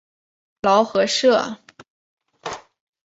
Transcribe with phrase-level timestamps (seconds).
[0.63, 1.59] 劳合社。